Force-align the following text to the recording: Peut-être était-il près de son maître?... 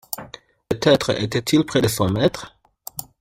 Peut-être 0.67 1.11
était-il 1.11 1.63
près 1.63 1.79
de 1.79 1.87
son 1.87 2.09
maître?... 2.09 2.57